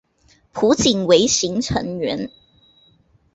[0.51, 2.27] 浦井唯行成员。